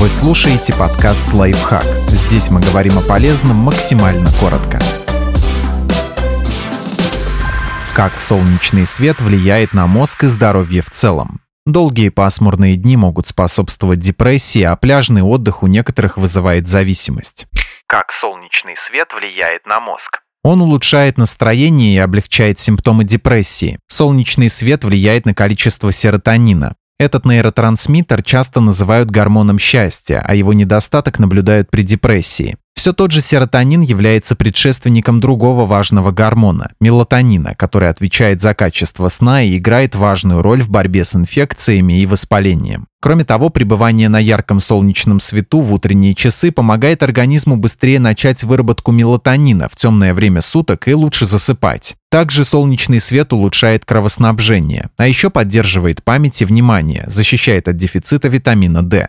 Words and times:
Вы 0.00 0.08
слушаете 0.08 0.76
подкаст 0.76 1.32
«Лайфхак». 1.32 1.84
Здесь 2.06 2.50
мы 2.50 2.60
говорим 2.60 2.98
о 2.98 3.02
полезном 3.02 3.56
максимально 3.56 4.30
коротко. 4.38 4.78
Как 7.96 8.20
солнечный 8.20 8.86
свет 8.86 9.20
влияет 9.20 9.72
на 9.72 9.88
мозг 9.88 10.22
и 10.22 10.28
здоровье 10.28 10.82
в 10.82 10.90
целом. 10.90 11.40
Долгие 11.66 12.10
пасмурные 12.10 12.76
дни 12.76 12.96
могут 12.96 13.26
способствовать 13.26 13.98
депрессии, 13.98 14.62
а 14.62 14.76
пляжный 14.76 15.22
отдых 15.22 15.64
у 15.64 15.66
некоторых 15.66 16.16
вызывает 16.16 16.68
зависимость. 16.68 17.48
Как 17.88 18.12
солнечный 18.12 18.76
свет 18.76 19.08
влияет 19.12 19.66
на 19.66 19.80
мозг? 19.80 20.20
Он 20.44 20.62
улучшает 20.62 21.18
настроение 21.18 21.96
и 21.96 21.98
облегчает 21.98 22.60
симптомы 22.60 23.02
депрессии. 23.02 23.80
Солнечный 23.88 24.48
свет 24.48 24.84
влияет 24.84 25.26
на 25.26 25.34
количество 25.34 25.90
серотонина. 25.90 26.76
Этот 26.98 27.24
нейротрансмиттер 27.24 28.24
часто 28.24 28.60
называют 28.60 29.10
гормоном 29.10 29.58
счастья, 29.58 30.20
а 30.26 30.34
его 30.34 30.52
недостаток 30.52 31.20
наблюдают 31.20 31.70
при 31.70 31.82
депрессии. 31.82 32.56
Все 32.78 32.92
тот 32.92 33.10
же 33.10 33.20
серотонин 33.20 33.80
является 33.80 34.36
предшественником 34.36 35.18
другого 35.18 35.66
важного 35.66 36.12
гормона– 36.12 36.70
мелатонина, 36.80 37.56
который 37.56 37.88
отвечает 37.88 38.40
за 38.40 38.54
качество 38.54 39.08
сна 39.08 39.42
и 39.42 39.58
играет 39.58 39.96
важную 39.96 40.42
роль 40.42 40.62
в 40.62 40.70
борьбе 40.70 41.04
с 41.04 41.12
инфекциями 41.16 42.00
и 42.00 42.06
воспалением. 42.06 42.86
Кроме 43.00 43.24
того, 43.24 43.50
пребывание 43.50 44.08
на 44.08 44.20
ярком 44.20 44.60
солнечном 44.60 45.18
свету 45.18 45.60
в 45.60 45.74
утренние 45.74 46.14
часы 46.14 46.52
помогает 46.52 47.02
организму 47.02 47.56
быстрее 47.56 47.98
начать 47.98 48.44
выработку 48.44 48.92
мелатонина 48.92 49.68
в 49.68 49.74
темное 49.74 50.14
время 50.14 50.40
суток 50.40 50.86
и 50.86 50.94
лучше 50.94 51.26
засыпать. 51.26 51.96
Также 52.12 52.44
солнечный 52.44 53.00
свет 53.00 53.32
улучшает 53.32 53.84
кровоснабжение, 53.84 54.90
а 54.96 55.08
еще 55.08 55.30
поддерживает 55.30 56.04
память 56.04 56.42
и 56.42 56.44
внимание, 56.44 57.02
защищает 57.08 57.66
от 57.66 57.76
дефицита 57.76 58.28
витамина 58.28 58.84
D. 58.84 59.08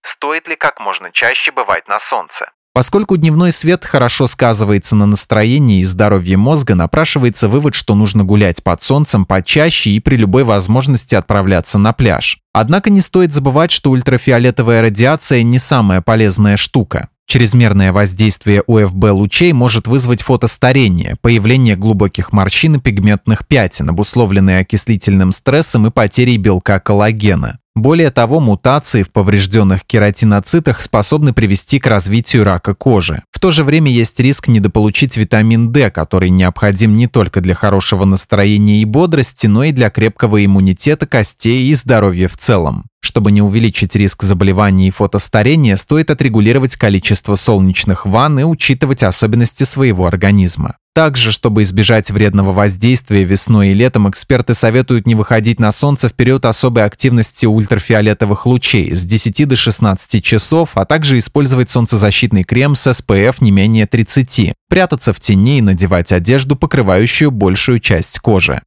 Стоит 0.00 0.48
ли 0.48 0.56
как 0.56 0.80
можно 0.80 1.10
чаще 1.12 1.52
бывать 1.52 1.86
на 1.86 1.98
солнце? 1.98 2.46
Поскольку 2.72 3.16
дневной 3.16 3.50
свет 3.50 3.84
хорошо 3.84 4.26
сказывается 4.28 4.94
на 4.94 5.04
настроении 5.04 5.80
и 5.80 5.84
здоровье 5.84 6.36
мозга, 6.36 6.74
напрашивается 6.74 7.48
вывод, 7.48 7.74
что 7.74 7.94
нужно 7.94 8.24
гулять 8.24 8.62
под 8.62 8.80
солнцем 8.80 9.24
почаще 9.26 9.90
и 9.90 10.00
при 10.00 10.16
любой 10.16 10.44
возможности 10.44 11.14
отправляться 11.14 11.78
на 11.78 11.92
пляж. 11.92 12.38
Однако 12.52 12.90
не 12.90 13.00
стоит 13.00 13.32
забывать, 13.32 13.70
что 13.70 13.90
ультрафиолетовая 13.90 14.82
радиация 14.82 15.42
не 15.42 15.58
самая 15.58 16.00
полезная 16.00 16.56
штука. 16.56 17.08
Чрезмерное 17.30 17.92
воздействие 17.92 18.64
УФБ-лучей 18.66 19.52
может 19.52 19.86
вызвать 19.86 20.20
фотостарение, 20.20 21.14
появление 21.20 21.76
глубоких 21.76 22.32
морщин 22.32 22.74
и 22.74 22.80
пигментных 22.80 23.46
пятен, 23.46 23.88
обусловленные 23.88 24.58
окислительным 24.58 25.30
стрессом 25.30 25.86
и 25.86 25.92
потерей 25.92 26.38
белка 26.38 26.80
коллагена. 26.80 27.59
Более 27.76 28.10
того, 28.10 28.40
мутации 28.40 29.04
в 29.04 29.12
поврежденных 29.12 29.84
кератиноцитах 29.84 30.80
способны 30.82 31.32
привести 31.32 31.78
к 31.78 31.86
развитию 31.86 32.42
рака 32.42 32.74
кожи. 32.74 33.22
В 33.30 33.38
то 33.38 33.52
же 33.52 33.62
время 33.62 33.92
есть 33.92 34.18
риск 34.18 34.48
недополучить 34.48 35.16
витамин 35.16 35.70
D, 35.70 35.90
который 35.90 36.30
необходим 36.30 36.96
не 36.96 37.06
только 37.06 37.40
для 37.40 37.54
хорошего 37.54 38.04
настроения 38.04 38.82
и 38.82 38.84
бодрости, 38.84 39.46
но 39.46 39.64
и 39.64 39.72
для 39.72 39.88
крепкого 39.90 40.44
иммунитета 40.44 41.06
костей 41.06 41.68
и 41.68 41.74
здоровья 41.74 42.28
в 42.28 42.36
целом. 42.36 42.86
Чтобы 43.00 43.32
не 43.32 43.40
увеличить 43.40 43.94
риск 43.96 44.24
заболеваний 44.24 44.88
и 44.88 44.90
фотостарения, 44.90 45.76
стоит 45.76 46.10
отрегулировать 46.10 46.76
количество 46.76 47.36
солнечных 47.36 48.04
ванн 48.04 48.40
и 48.40 48.42
учитывать 48.42 49.04
особенности 49.04 49.64
своего 49.64 50.06
организма. 50.06 50.76
Также, 50.92 51.30
чтобы 51.30 51.62
избежать 51.62 52.10
вредного 52.10 52.52
воздействия 52.52 53.22
весной 53.22 53.68
и 53.68 53.74
летом, 53.74 54.10
эксперты 54.10 54.54
советуют 54.54 55.06
не 55.06 55.14
выходить 55.14 55.60
на 55.60 55.70
солнце 55.70 56.08
в 56.08 56.14
период 56.14 56.44
особой 56.44 56.84
активности 56.84 57.46
ультрафиолетовых 57.46 58.44
лучей 58.44 58.92
с 58.92 59.04
10 59.04 59.46
до 59.46 59.54
16 59.54 60.22
часов, 60.22 60.70
а 60.74 60.84
также 60.84 61.18
использовать 61.18 61.70
солнцезащитный 61.70 62.42
крем 62.42 62.74
с 62.74 62.88
SPF 62.88 63.36
не 63.38 63.52
менее 63.52 63.86
30, 63.86 64.54
прятаться 64.68 65.12
в 65.12 65.20
тени 65.20 65.58
и 65.58 65.62
надевать 65.62 66.10
одежду, 66.10 66.56
покрывающую 66.56 67.30
большую 67.30 67.78
часть 67.78 68.18
кожи. 68.18 68.60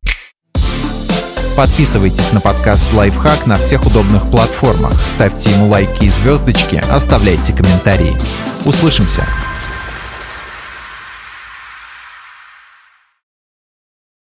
Подписывайтесь 1.57 2.31
на 2.31 2.39
подкаст 2.39 2.91
«Лайфхак» 2.93 3.45
на 3.45 3.59
всех 3.59 3.85
удобных 3.85 4.31
платформах, 4.31 5.05
ставьте 5.05 5.51
ему 5.51 5.67
лайки 5.67 6.05
и 6.05 6.09
звездочки, 6.09 6.81
оставляйте 6.89 7.53
комментарии. 7.53 8.15
Услышимся! 8.65 9.27